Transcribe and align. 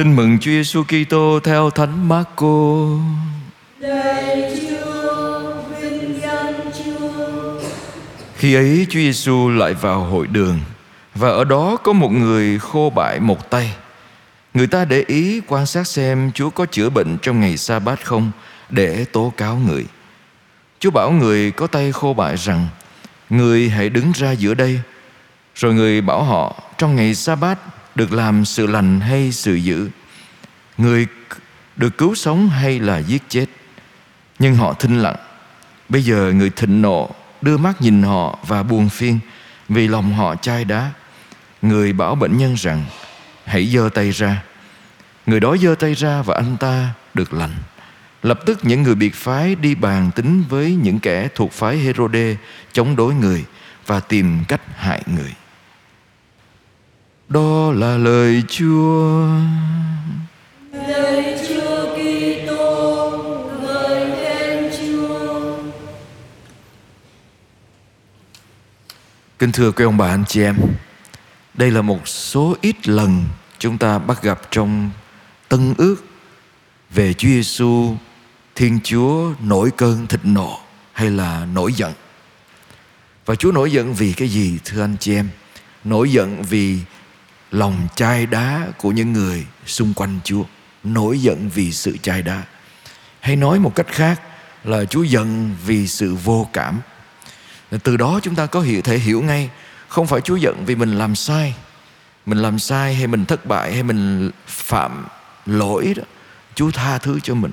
Tin 0.00 0.16
mừng 0.16 0.38
Chúa 0.38 0.50
Giêsu 0.50 0.84
Kitô 0.84 1.40
theo 1.44 1.70
Thánh 1.70 2.08
Marco. 2.08 2.86
Chúa, 3.80 5.52
vinh 5.80 6.20
danh 6.22 6.54
Chúa. 6.78 7.60
Khi 8.36 8.54
ấy 8.54 8.86
Chúa 8.90 9.00
Giêsu 9.00 9.48
lại 9.48 9.74
vào 9.74 10.00
hội 10.00 10.26
đường 10.26 10.60
và 11.14 11.28
ở 11.28 11.44
đó 11.44 11.76
có 11.76 11.92
một 11.92 12.08
người 12.08 12.58
khô 12.58 12.92
bại 12.94 13.20
một 13.20 13.50
tay. 13.50 13.74
Người 14.54 14.66
ta 14.66 14.84
để 14.84 15.04
ý 15.06 15.40
quan 15.48 15.66
sát 15.66 15.86
xem 15.86 16.30
Chúa 16.34 16.50
có 16.50 16.66
chữa 16.66 16.90
bệnh 16.90 17.18
trong 17.22 17.40
ngày 17.40 17.56
sa 17.56 17.78
bát 17.78 18.04
không 18.04 18.30
để 18.70 19.04
tố 19.04 19.32
cáo 19.36 19.56
người. 19.56 19.84
Chúa 20.78 20.90
bảo 20.90 21.10
người 21.10 21.50
có 21.50 21.66
tay 21.66 21.92
khô 21.92 22.14
bại 22.14 22.36
rằng 22.36 22.68
Người 23.30 23.68
hãy 23.68 23.88
đứng 23.88 24.12
ra 24.14 24.32
giữa 24.32 24.54
đây 24.54 24.80
Rồi 25.54 25.74
người 25.74 26.00
bảo 26.00 26.22
họ 26.22 26.62
Trong 26.78 26.96
ngày 26.96 27.14
sa 27.14 27.34
bát 27.34 27.58
được 27.94 28.12
làm 28.12 28.44
sự 28.44 28.66
lành 28.66 29.00
hay 29.00 29.32
sự 29.32 29.54
dữ. 29.54 29.88
Người 30.78 31.06
được 31.76 31.98
cứu 31.98 32.14
sống 32.14 32.48
hay 32.48 32.80
là 32.80 32.98
giết 32.98 33.22
chết. 33.28 33.46
Nhưng 34.38 34.54
họ 34.54 34.72
thinh 34.72 34.98
lặng. 35.02 35.16
Bây 35.88 36.02
giờ 36.02 36.32
người 36.34 36.50
thịnh 36.50 36.82
nộ 36.82 37.10
Đưa 37.42 37.56
mắt 37.56 37.82
nhìn 37.82 38.02
họ 38.02 38.38
và 38.46 38.62
buồn 38.62 38.88
phiên 38.88 39.18
Vì 39.68 39.88
lòng 39.88 40.14
họ 40.14 40.36
chai 40.36 40.64
đá. 40.64 40.90
Người 41.62 41.92
bảo 41.92 42.14
bệnh 42.14 42.38
nhân 42.38 42.54
rằng, 42.54 42.84
Hãy 43.44 43.66
giơ 43.66 43.88
tay 43.94 44.10
ra. 44.10 44.42
Người 45.26 45.40
đó 45.40 45.56
giơ 45.56 45.74
tay 45.74 45.94
ra 45.94 46.22
và 46.22 46.34
anh 46.34 46.56
ta 46.56 46.88
được 47.14 47.32
lành. 47.32 47.54
Lập 48.22 48.40
tức 48.46 48.58
những 48.62 48.82
người 48.82 48.94
biệt 48.94 49.14
phái 49.14 49.54
đi 49.54 49.74
bàn 49.74 50.10
tính 50.14 50.44
với 50.48 50.74
những 50.82 50.98
kẻ 50.98 51.28
thuộc 51.34 51.52
phái 51.52 51.78
Herode 51.78 52.36
chống 52.72 52.96
đối 52.96 53.14
người 53.14 53.44
và 53.86 54.00
tìm 54.00 54.44
cách 54.48 54.60
hại 54.76 55.02
người. 55.06 55.32
Đó 57.30 57.72
là 57.72 57.96
lời 57.96 58.42
Chúa. 58.48 59.28
Lạy 60.72 61.38
Chúa 61.48 61.94
Kitô, 61.94 63.10
ngợi 63.62 64.10
khen 64.16 64.70
Chúa. 64.80 65.56
Kính 69.38 69.52
thưa 69.52 69.72
quý 69.72 69.84
ông 69.84 69.96
bà 69.96 70.08
anh 70.08 70.24
chị 70.28 70.42
em, 70.42 70.56
đây 71.54 71.70
là 71.70 71.82
một 71.82 72.08
số 72.08 72.56
ít 72.60 72.88
lần 72.88 73.24
chúng 73.58 73.78
ta 73.78 73.98
bắt 73.98 74.22
gặp 74.22 74.40
trong 74.50 74.90
Tân 75.48 75.74
ước 75.78 75.96
về 76.90 77.12
Chúa 77.12 77.28
Giêsu 77.28 77.96
Thiên 78.54 78.78
Chúa 78.84 79.32
nổi 79.40 79.70
cơn 79.76 80.06
thịnh 80.06 80.34
nộ 80.34 80.60
hay 80.92 81.10
là 81.10 81.46
nổi 81.54 81.72
giận. 81.72 81.92
Và 83.26 83.34
Chúa 83.34 83.52
nổi 83.52 83.72
giận 83.72 83.94
vì 83.94 84.12
cái 84.12 84.28
gì 84.28 84.58
thưa 84.64 84.80
anh 84.80 84.96
chị 85.00 85.14
em? 85.14 85.28
Nổi 85.84 86.12
giận 86.12 86.42
vì 86.42 86.78
lòng 87.50 87.88
chai 87.96 88.26
đá 88.26 88.66
của 88.78 88.90
những 88.90 89.12
người 89.12 89.46
xung 89.66 89.94
quanh 89.94 90.20
Chúa. 90.24 90.42
Nổi 90.84 91.18
giận 91.18 91.50
vì 91.54 91.72
sự 91.72 91.96
chai 92.02 92.22
đá. 92.22 92.42
Hay 93.20 93.36
nói 93.36 93.58
một 93.58 93.74
cách 93.74 93.86
khác 93.88 94.20
là 94.64 94.84
Chúa 94.84 95.02
giận 95.02 95.56
vì 95.66 95.86
sự 95.86 96.14
vô 96.14 96.48
cảm. 96.52 96.80
Từ 97.82 97.96
đó 97.96 98.20
chúng 98.22 98.34
ta 98.34 98.46
có 98.46 98.60
hiểu, 98.60 98.82
thể 98.82 98.98
hiểu 98.98 99.22
ngay, 99.22 99.50
không 99.88 100.06
phải 100.06 100.20
Chúa 100.20 100.36
giận 100.36 100.64
vì 100.66 100.74
mình 100.74 100.98
làm 100.98 101.14
sai. 101.14 101.54
Mình 102.26 102.38
làm 102.38 102.58
sai 102.58 102.94
hay 102.94 103.06
mình 103.06 103.24
thất 103.24 103.46
bại 103.46 103.72
hay 103.72 103.82
mình 103.82 104.30
phạm 104.46 105.06
lỗi 105.46 105.94
đó. 105.96 106.02
Chúa 106.54 106.70
tha 106.70 106.98
thứ 106.98 107.20
cho 107.20 107.34
mình 107.34 107.50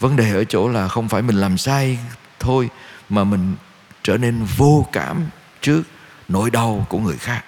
vấn 0.00 0.16
đề 0.16 0.32
ở 0.32 0.44
chỗ 0.44 0.68
là 0.68 0.88
không 0.88 1.08
phải 1.08 1.22
mình 1.22 1.36
làm 1.36 1.58
sai 1.58 1.98
thôi, 2.40 2.68
mà 3.08 3.24
mình 3.24 3.54
trở 4.02 4.16
nên 4.16 4.44
vô 4.56 4.86
cảm 4.92 5.26
trước 5.62 5.82
nỗi 6.28 6.50
đau 6.50 6.86
của 6.88 6.98
người 6.98 7.16
khác 7.16 7.44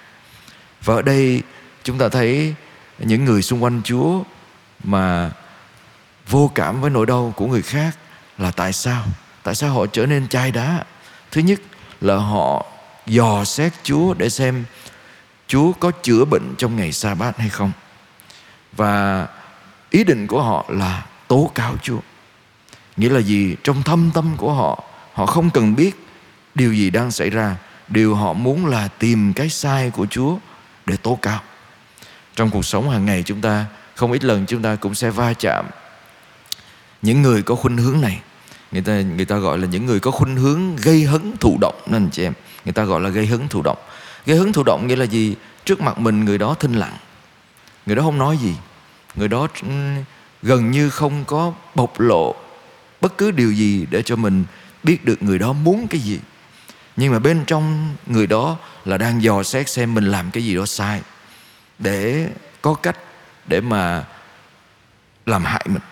và 0.84 0.94
ở 0.94 1.02
đây 1.02 1.42
chúng 1.84 1.98
ta 1.98 2.09
thấy 2.09 2.55
những 2.98 3.25
người 3.25 3.42
xung 3.42 3.62
quanh 3.62 3.81
chúa 3.84 4.23
mà 4.84 5.31
vô 6.28 6.50
cảm 6.55 6.81
với 6.81 6.91
nỗi 6.91 7.06
đau 7.06 7.33
của 7.36 7.47
người 7.47 7.62
khác 7.62 7.97
là 8.39 8.50
tại 8.50 8.73
sao? 8.73 9.05
Tại 9.42 9.55
sao 9.55 9.70
họ 9.75 9.86
trở 9.86 10.06
nên 10.06 10.28
chai 10.28 10.51
đá? 10.51 10.84
Thứ 11.31 11.41
nhất 11.41 11.61
là 12.01 12.17
họ 12.17 12.67
dò 13.07 13.45
xét 13.45 13.73
chúa 13.83 14.14
để 14.14 14.29
xem 14.29 14.64
chúa 15.46 15.73
có 15.73 15.91
chữa 16.02 16.24
bệnh 16.24 16.55
trong 16.58 16.77
ngày 16.77 16.92
sa 16.92 17.14
bát 17.14 17.39
hay 17.39 17.48
không. 17.48 17.73
Và 18.73 19.27
ý 19.91 20.05
định 20.05 20.27
của 20.27 20.42
họ 20.42 20.64
là 20.68 21.07
tố 21.29 21.51
cáo 21.55 21.74
chúa. 21.83 22.01
Nghĩa 22.97 23.08
là 23.08 23.20
gì? 23.20 23.57
Trong 23.64 23.83
thâm 23.83 24.11
tâm 24.14 24.36
của 24.36 24.52
họ 24.52 24.85
Họ 25.20 25.27
không 25.27 25.51
cần 25.51 25.77
biết 25.77 26.07
điều 26.55 26.74
gì 26.74 26.91
đang 26.91 27.11
xảy 27.11 27.30
ra. 27.30 27.57
Điều 27.89 28.14
họ 28.14 28.33
muốn 28.33 28.67
là 28.67 28.89
tìm 28.89 29.33
cái 29.33 29.48
sai 29.48 29.91
của 29.91 30.07
Chúa 30.07 30.36
Để 30.86 30.97
tố 30.97 31.18
cáo. 31.23 31.41
Trong 32.40 32.51
cuộc 32.51 32.64
sống 32.64 32.90
hàng 32.90 33.06
ngày 33.06 33.23
chúng 33.23 33.40
ta, 33.40 33.67
Không 33.95 34.12
ít 34.12 34.24
lần 34.24 34.46
chúng 34.46 34.62
ta 34.62 34.77
cũng 34.77 34.95
sẽ 34.95 35.11
va 35.11 35.33
chạm. 35.33 35.67
Những 37.02 37.23
người 37.23 37.42
có 37.42 37.55
khuynh 37.55 37.77
hướng 37.77 38.01
này, 38.01 38.20
Người 38.73 38.83
ta 38.83 39.01
người 39.01 39.24
ta 39.24 39.36
gọi 39.36 39.58
là 39.58 39.67
những 39.67 39.86
người 39.86 40.01
có 40.01 40.11
khuynh 40.11 40.36
hướng 40.36 40.77
gây 40.77 41.05
hấn 41.05 41.36
thụ 41.40 41.58
động, 41.61 41.74
nên 41.86 42.08
chị 42.12 42.23
em, 42.23 42.33
Người 42.64 42.73
ta 42.73 42.84
gọi 42.84 43.00
là 43.00 43.08
gây 43.08 43.27
hấn 43.27 43.48
thụ 43.48 43.62
động. 43.62 43.79
Gây 44.27 44.39
hấn 44.39 44.52
thụ 44.52 44.62
động 44.62 44.86
nghĩa 44.86 44.96
là 44.96 45.05
gì? 45.05 45.36
Trước 45.64 45.80
mặt 45.80 45.98
mình 45.98 46.24
người 46.24 46.39
đó 46.39 46.55
thinh 46.55 46.73
lặng, 46.73 46.96
Người 47.86 47.96
đó 47.96 48.02
không 48.02 48.18
nói 48.18 48.36
gì, 48.36 48.55
Người 49.14 49.29
đó 49.29 49.48
ừ, 49.62 49.68
gần 50.42 50.70
như 50.70 50.90
không 50.90 51.24
có 51.24 51.52
bộc 51.74 52.00
lộ 52.00 52.34
bất 53.00 53.18
cứ 53.18 53.30
điều 53.30 53.52
gì 53.52 53.86
để 53.90 54.02
cho 54.02 54.17
mình 54.17 54.45
biết 54.83 55.05
được 55.05 55.23
người 55.23 55.39
đó 55.39 55.52
muốn 55.52 55.86
cái 55.90 56.00
gì. 56.00 56.20
Nhưng 56.96 57.12
mà 57.12 57.18
bên 57.18 57.45
trong 57.46 57.95
người 58.06 58.27
đó 58.27 58.56
là 58.84 58.98
đang 58.98 59.23
dò 59.23 59.42
xét 59.42 59.68
xem 59.68 59.95
mình 59.95 60.05
làm 60.05 60.30
cái 60.30 60.45
gì 60.45 60.55
đó 60.55 60.67
sai 60.67 61.00
để 61.80 62.29
có 62.63 62.74
cách 62.74 62.96
để 63.46 63.61
mà 63.61 64.05
làm 65.27 65.45
hại 65.45 65.67
mình. 65.68 65.83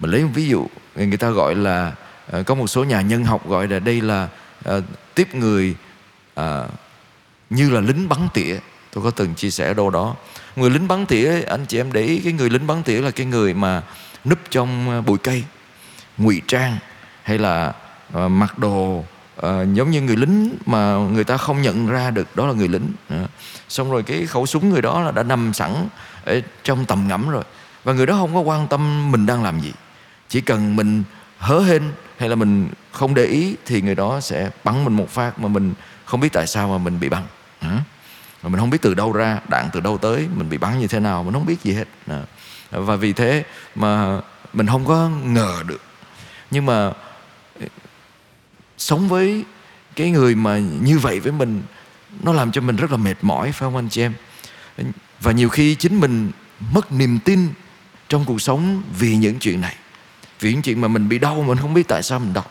Mình 0.00 0.10
lấy 0.10 0.22
một 0.22 0.30
ví 0.34 0.48
dụ 0.48 0.66
người 0.94 1.16
ta 1.16 1.30
gọi 1.30 1.54
là 1.54 1.92
ờ, 2.30 2.42
có 2.42 2.54
một 2.54 2.66
số 2.66 2.84
nhà 2.84 3.00
nhân 3.00 3.24
học 3.24 3.48
gọi 3.48 3.68
là 3.68 3.78
đây 3.78 4.00
là 4.00 4.28
uh, 4.68 4.84
tiếp 5.14 5.34
người 5.34 5.76
uh, 6.40 6.44
như 7.50 7.70
là 7.70 7.80
lính 7.80 8.08
bắn 8.08 8.28
tỉa. 8.34 8.58
Tôi 8.92 9.04
có 9.04 9.10
từng 9.10 9.34
chia 9.34 9.50
sẻ 9.50 9.74
đâu 9.74 9.90
đó. 9.90 10.16
Người 10.56 10.70
lính 10.70 10.88
bắn 10.88 11.06
tỉa 11.06 11.42
anh 11.42 11.66
chị 11.66 11.80
em 11.80 11.92
để 11.92 12.02
ý 12.02 12.20
cái 12.24 12.32
người 12.32 12.50
lính 12.50 12.66
bắn 12.66 12.82
tỉa 12.82 13.00
là 13.00 13.10
cái 13.10 13.26
người 13.26 13.54
mà 13.54 13.82
núp 14.24 14.38
trong 14.50 15.02
bụi 15.06 15.18
cây 15.18 15.44
ngụy 16.18 16.42
trang 16.48 16.76
hay 17.22 17.38
là 17.38 17.72
uh, 18.16 18.30
mặc 18.30 18.58
đồ 18.58 19.04
Ờ, 19.40 19.66
giống 19.72 19.90
như 19.90 20.00
người 20.02 20.16
lính 20.16 20.56
mà 20.66 20.94
người 20.94 21.24
ta 21.24 21.36
không 21.36 21.62
nhận 21.62 21.86
ra 21.86 22.10
được 22.10 22.36
đó 22.36 22.46
là 22.46 22.52
người 22.52 22.68
lính. 22.68 22.88
À, 23.08 23.26
xong 23.68 23.90
rồi 23.90 24.02
cái 24.02 24.26
khẩu 24.26 24.46
súng 24.46 24.68
người 24.70 24.82
đó 24.82 25.00
là 25.00 25.10
đã 25.10 25.22
nằm 25.22 25.52
sẵn 25.52 25.88
ở 26.24 26.40
trong 26.64 26.84
tầm 26.84 27.08
ngắm 27.08 27.28
rồi. 27.28 27.44
Và 27.84 27.92
người 27.92 28.06
đó 28.06 28.14
không 28.14 28.34
có 28.34 28.40
quan 28.40 28.68
tâm 28.68 29.12
mình 29.12 29.26
đang 29.26 29.42
làm 29.42 29.60
gì. 29.60 29.72
Chỉ 30.28 30.40
cần 30.40 30.76
mình 30.76 31.02
hớ 31.38 31.60
hên 31.60 31.82
hay 32.18 32.28
là 32.28 32.34
mình 32.34 32.68
không 32.92 33.14
để 33.14 33.24
ý 33.24 33.56
thì 33.66 33.82
người 33.82 33.94
đó 33.94 34.20
sẽ 34.20 34.50
bắn 34.64 34.84
mình 34.84 34.94
một 34.94 35.10
phát 35.10 35.38
mà 35.40 35.48
mình 35.48 35.74
không 36.04 36.20
biết 36.20 36.32
tại 36.32 36.46
sao 36.46 36.68
mà 36.68 36.78
mình 36.78 37.00
bị 37.00 37.08
bắn. 37.08 37.22
À, 37.60 37.78
mà 38.42 38.48
mình 38.48 38.60
không 38.60 38.70
biết 38.70 38.82
từ 38.82 38.94
đâu 38.94 39.12
ra 39.12 39.40
đạn 39.48 39.68
từ 39.72 39.80
đâu 39.80 39.98
tới 39.98 40.26
mình 40.36 40.48
bị 40.48 40.58
bắn 40.58 40.78
như 40.78 40.86
thế 40.86 41.00
nào 41.00 41.22
mình 41.22 41.32
không 41.32 41.46
biết 41.46 41.62
gì 41.62 41.72
hết. 41.72 41.88
Và 42.70 42.96
vì 42.96 43.12
thế 43.12 43.44
mà 43.74 44.20
mình 44.52 44.66
không 44.66 44.84
có 44.84 45.10
ngờ 45.24 45.62
được. 45.66 45.80
Nhưng 46.50 46.66
mà 46.66 46.92
sống 48.78 49.08
với 49.08 49.44
cái 49.96 50.10
người 50.10 50.34
mà 50.34 50.58
như 50.58 50.98
vậy 50.98 51.20
với 51.20 51.32
mình, 51.32 51.62
nó 52.22 52.32
làm 52.32 52.52
cho 52.52 52.60
mình 52.60 52.76
rất 52.76 52.90
là 52.90 52.96
mệt 52.96 53.14
mỏi, 53.22 53.52
phải 53.52 53.66
không 53.66 53.76
anh 53.76 53.88
chị 53.88 54.02
em? 54.02 54.12
Và 55.20 55.32
nhiều 55.32 55.48
khi 55.48 55.74
chính 55.74 56.00
mình 56.00 56.30
mất 56.72 56.92
niềm 56.92 57.18
tin 57.24 57.48
trong 58.08 58.24
cuộc 58.24 58.42
sống 58.42 58.82
vì 58.98 59.16
những 59.16 59.38
chuyện 59.38 59.60
này, 59.60 59.76
vì 60.40 60.52
những 60.52 60.62
chuyện 60.62 60.80
mà 60.80 60.88
mình 60.88 61.08
bị 61.08 61.18
đau, 61.18 61.42
mình 61.42 61.58
không 61.58 61.74
biết 61.74 61.88
tại 61.88 62.02
sao 62.02 62.18
mình 62.18 62.32
đau, 62.32 62.44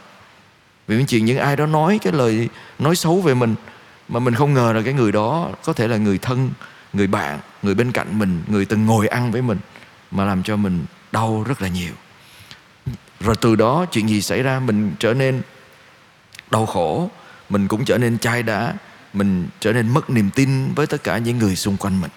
vì 0.87 0.97
những 0.97 1.05
chuyện 1.05 1.25
những 1.25 1.37
ai 1.37 1.55
đó 1.55 1.65
nói 1.65 1.99
cái 2.01 2.13
lời 2.13 2.49
nói 2.79 2.95
xấu 2.95 3.21
về 3.21 3.33
mình 3.33 3.55
mà 4.09 4.19
mình 4.19 4.33
không 4.33 4.53
ngờ 4.53 4.73
là 4.75 4.81
cái 4.81 4.93
người 4.93 5.11
đó 5.11 5.49
có 5.63 5.73
thể 5.73 5.87
là 5.87 5.97
người 5.97 6.17
thân, 6.17 6.51
người 6.93 7.07
bạn, 7.07 7.39
người 7.63 7.75
bên 7.75 7.91
cạnh 7.91 8.19
mình, 8.19 8.43
người 8.47 8.65
từng 8.65 8.85
ngồi 8.85 9.07
ăn 9.07 9.31
với 9.31 9.41
mình 9.41 9.57
mà 10.11 10.25
làm 10.25 10.43
cho 10.43 10.55
mình 10.55 10.85
đau 11.11 11.43
rất 11.47 11.61
là 11.61 11.67
nhiều. 11.67 11.93
Rồi 13.19 13.35
từ 13.35 13.55
đó 13.55 13.85
chuyện 13.91 14.09
gì 14.09 14.21
xảy 14.21 14.43
ra 14.43 14.59
mình 14.59 14.91
trở 14.99 15.13
nên 15.13 15.41
đau 16.51 16.65
khổ. 16.65 17.09
Mình 17.49 17.67
cũng 17.67 17.85
trở 17.85 17.97
nên 17.97 18.19
chai 18.19 18.43
đá 18.43 18.73
mình 19.13 19.47
trở 19.59 19.73
nên 19.73 19.93
mất 19.93 20.09
niềm 20.09 20.29
tin 20.29 20.73
với 20.73 20.87
tất 20.87 21.03
cả 21.03 21.17
những 21.17 21.37
người 21.37 21.55
xung 21.55 21.77
quanh 21.77 22.01
mình. 22.01 22.11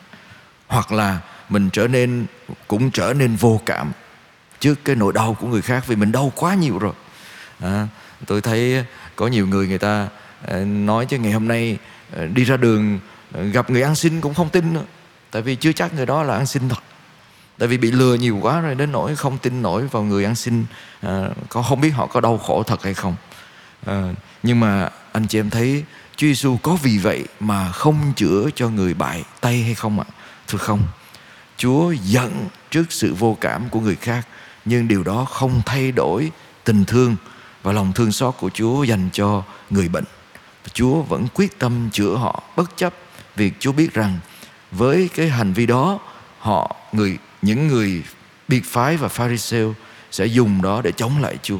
Hoặc 0.66 0.92
là 0.92 1.18
mình 1.48 1.70
trở 1.70 1.88
nên 1.88 2.26
cũng 2.68 2.90
trở 2.90 3.14
nên 3.16 3.36
vô 3.36 3.60
cảm 3.66 3.92
trước 4.60 4.84
cái 4.84 4.96
nỗi 4.96 5.12
đau 5.12 5.36
của 5.40 5.46
người 5.46 5.62
khác 5.62 5.84
vì 5.86 5.96
mình 5.96 6.12
đau 6.12 6.32
quá 6.36 6.54
nhiều 6.54 6.78
rồi. 6.78 6.92
À, 7.60 7.88
tôi 8.26 8.40
thấy 8.40 8.84
có 9.16 9.26
nhiều 9.26 9.46
người 9.46 9.68
người 9.68 9.78
ta 9.78 10.08
à, 10.48 10.56
nói 10.64 11.06
chứ 11.06 11.18
ngày 11.18 11.32
hôm 11.32 11.48
nay 11.48 11.78
à, 12.16 12.24
đi 12.24 12.44
ra 12.44 12.56
đường 12.56 12.98
à, 13.34 13.42
gặp 13.42 13.70
người 13.70 13.82
ăn 13.82 13.94
xin 13.94 14.20
cũng 14.20 14.34
không 14.34 14.48
tin 14.48 14.74
nữa. 14.74 14.84
Tại 15.30 15.42
vì 15.42 15.56
chưa 15.56 15.72
chắc 15.72 15.94
người 15.94 16.06
đó 16.06 16.22
là 16.22 16.34
ăn 16.34 16.46
xin 16.46 16.68
thật. 16.68 16.82
Tại 17.58 17.68
vì 17.68 17.78
bị 17.78 17.90
lừa 17.90 18.14
nhiều 18.14 18.38
quá 18.42 18.60
rồi 18.60 18.74
đến 18.74 18.92
nỗi 18.92 19.16
không 19.16 19.38
tin 19.38 19.62
nổi 19.62 19.86
vào 19.86 20.02
người 20.02 20.24
ăn 20.24 20.34
xin. 20.34 20.64
À, 21.02 21.28
có 21.48 21.62
không 21.62 21.80
biết 21.80 21.90
họ 21.90 22.06
có 22.06 22.20
đau 22.20 22.38
khổ 22.38 22.62
thật 22.62 22.84
hay 22.84 22.94
không 22.94 23.16
à, 23.86 24.14
nhưng 24.42 24.60
mà 24.60 24.90
anh 25.12 25.26
chị 25.26 25.38
em 25.38 25.50
thấy 25.50 25.84
Chúa 26.16 26.26
Giêsu 26.26 26.56
có 26.62 26.76
vì 26.82 26.98
vậy 26.98 27.24
mà 27.40 27.72
không 27.72 28.12
chữa 28.16 28.48
cho 28.54 28.68
người 28.68 28.94
bại 28.94 29.24
tay 29.40 29.62
hay 29.62 29.74
không 29.74 30.00
ạ 30.00 30.06
thưa 30.48 30.58
không 30.58 30.82
Chúa 31.56 31.92
giận 31.92 32.48
trước 32.70 32.92
sự 32.92 33.14
vô 33.14 33.36
cảm 33.40 33.68
của 33.68 33.80
người 33.80 33.96
khác 33.96 34.26
nhưng 34.64 34.88
điều 34.88 35.02
đó 35.02 35.24
không 35.24 35.62
thay 35.66 35.92
đổi 35.92 36.32
tình 36.64 36.84
thương 36.84 37.16
và 37.62 37.72
lòng 37.72 37.92
thương 37.92 38.12
xót 38.12 38.34
của 38.38 38.50
Chúa 38.50 38.82
dành 38.82 39.08
cho 39.12 39.42
người 39.70 39.88
bệnh. 39.88 40.04
Chúa 40.72 41.02
vẫn 41.02 41.26
quyết 41.34 41.58
tâm 41.58 41.90
chữa 41.92 42.14
họ 42.14 42.42
bất 42.56 42.76
chấp 42.76 42.94
việc 43.36 43.54
Chúa 43.58 43.72
biết 43.72 43.94
rằng 43.94 44.18
với 44.70 45.08
cái 45.14 45.28
hành 45.28 45.52
vi 45.52 45.66
đó 45.66 45.98
họ 46.38 46.76
người 46.92 47.18
những 47.42 47.68
người 47.68 48.02
biệt 48.48 48.64
phái 48.64 48.96
và 48.96 49.08
pharisêu 49.08 49.74
sẽ 50.10 50.26
dùng 50.26 50.62
đó 50.62 50.80
để 50.84 50.92
chống 50.92 51.22
lại 51.22 51.38
Chúa 51.42 51.58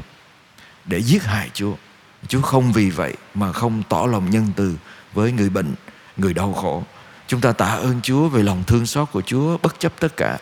để 0.85 0.99
giết 0.99 1.25
hại 1.25 1.51
Chúa. 1.55 1.75
Chúa 2.29 2.41
không 2.41 2.73
vì 2.73 2.91
vậy 2.91 3.15
mà 3.35 3.53
không 3.53 3.83
tỏ 3.89 4.07
lòng 4.11 4.31
nhân 4.31 4.47
từ 4.57 4.77
với 5.15 5.33
người 5.33 5.51
bệnh, 5.51 5.75
người 6.17 6.35
đau 6.35 6.53
khổ. 6.53 6.83
Chúng 7.27 7.41
ta 7.41 7.53
tạ 7.53 7.67
ơn 7.67 8.01
Chúa 8.03 8.29
về 8.29 8.43
lòng 8.43 8.65
thương 8.67 8.87
xót 8.87 9.09
của 9.13 9.23
Chúa 9.23 9.59
bất 9.63 9.81
chấp 9.81 9.93
tất 10.01 10.17
cả. 10.17 10.39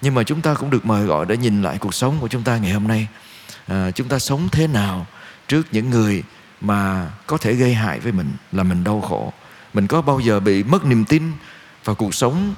Nhưng 0.00 0.14
mà 0.14 0.22
chúng 0.22 0.40
ta 0.40 0.54
cũng 0.54 0.70
được 0.70 0.86
mời 0.86 1.04
gọi 1.04 1.26
để 1.26 1.36
nhìn 1.36 1.62
lại 1.62 1.78
cuộc 1.78 1.94
sống 1.94 2.16
của 2.20 2.28
chúng 2.28 2.42
ta 2.42 2.56
ngày 2.56 2.72
hôm 2.72 2.88
nay. 2.88 3.08
À, 3.66 3.90
chúng 3.90 4.08
ta 4.08 4.18
sống 4.18 4.48
thế 4.52 4.66
nào 4.66 5.06
trước 5.48 5.66
những 5.72 5.90
người 5.90 6.22
mà 6.60 7.10
có 7.26 7.36
thể 7.36 7.54
gây 7.54 7.74
hại 7.74 8.00
với 8.00 8.12
mình 8.12 8.30
là 8.52 8.62
mình 8.62 8.84
đau 8.84 9.00
khổ. 9.00 9.32
Mình 9.74 9.86
có 9.86 10.02
bao 10.02 10.20
giờ 10.20 10.40
bị 10.40 10.62
mất 10.62 10.84
niềm 10.84 11.04
tin 11.04 11.22
vào 11.84 11.96
cuộc 11.96 12.14
sống, 12.14 12.54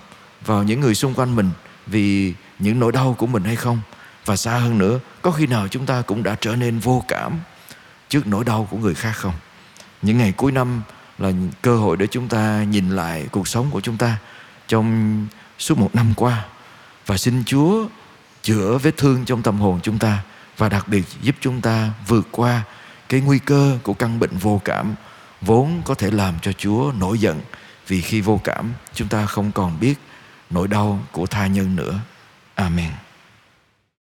vào 0.47 0.63
những 0.63 0.81
người 0.81 0.95
xung 0.95 1.15
quanh 1.15 1.37
mình 1.37 1.51
vì 1.87 2.35
những 2.59 2.81
nỗi 2.81 2.93
đau 2.93 3.15
của 3.19 3.27
mình 3.27 3.45
hay 3.45 3.57
không? 3.57 3.81
Và 4.25 4.37
xa 4.37 4.59
hơn 4.59 4.79
nữa, 4.79 4.99
có 5.23 5.31
khi 5.31 5.47
nào 5.47 5.69
chúng 5.69 5.87
ta 5.87 6.03
cũng 6.03 6.23
đã 6.23 6.37
trở 6.41 6.57
nên 6.57 6.79
vô 6.79 7.05
cảm 7.09 7.41
trước 8.13 8.27
nỗi 8.27 8.45
đau 8.45 8.69
của 8.71 8.77
người 8.77 8.95
khác 8.95 9.13
không? 9.13 9.35
Những 10.03 10.19
ngày 10.19 10.33
cuối 10.33 10.53
năm 10.53 10.83
là 11.19 11.33
cơ 11.63 11.77
hội 11.77 11.97
để 11.97 12.07
chúng 12.07 12.29
ta 12.29 12.65
nhìn 12.65 12.91
lại 12.91 13.29
cuộc 13.33 13.49
sống 13.49 13.71
của 13.71 13.81
chúng 13.81 13.97
ta 13.97 14.19
trong 14.69 15.27
suốt 15.59 15.79
một 15.79 15.95
năm 15.95 16.13
qua 16.17 16.45
và 17.07 17.17
xin 17.17 17.45
Chúa 17.45 17.87
chữa 18.43 18.79
vết 18.79 18.97
thương 18.97 19.25
trong 19.25 19.43
tâm 19.43 19.59
hồn 19.59 19.81
chúng 19.83 19.99
ta 19.99 20.23
và 20.57 20.69
đặc 20.69 20.89
biệt 20.89 21.05
giúp 21.23 21.37
chúng 21.41 21.61
ta 21.61 21.91
vượt 22.07 22.29
qua 22.31 22.63
cái 23.09 23.21
nguy 23.21 23.39
cơ 23.39 23.79
của 23.83 23.95
căn 23.95 24.19
bệnh 24.19 24.37
vô 24.37 24.61
cảm 24.65 24.95
vốn 25.41 25.83
có 25.85 25.95
thể 25.95 26.11
làm 26.11 26.35
cho 26.43 26.53
Chúa 26.53 26.93
nổi 26.99 27.19
giận 27.19 27.41
vì 27.87 28.01
khi 28.01 28.21
vô 28.21 28.41
cảm, 28.45 28.73
chúng 28.95 29.09
ta 29.09 29.27
không 29.27 29.53
còn 29.53 29.81
biết 29.81 29.95
nỗi 30.51 30.69
đau 30.69 31.01
của 31.13 31.27
tha 31.27 31.47
nhân 31.47 31.77
nữa. 31.77 32.01
Amen. 32.55 32.91